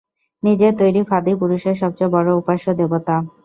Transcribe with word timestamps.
নিজের 0.43 0.73
তৈরি 0.79 1.01
ফাঁদই 1.09 1.35
পুরুষের 1.41 1.75
সব 1.81 1.91
চেয়ে 1.97 2.13
বড়ো 2.15 2.31
উপাস্য 2.41 2.65
দেবতা। 2.79 3.15